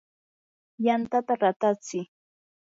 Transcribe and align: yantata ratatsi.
yantata 0.85 1.33
ratatsi. 1.41 1.99